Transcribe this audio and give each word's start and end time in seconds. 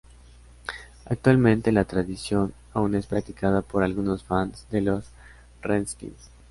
Actualmente 1.05 1.71
la 1.71 1.85
tradición 1.85 2.55
aún 2.73 2.95
es 2.95 3.05
practicada 3.05 3.61
por 3.61 3.83
algunos 3.83 4.23
fans 4.23 4.65
de 4.71 4.81
los 4.81 5.05
Redskins. 5.61 6.31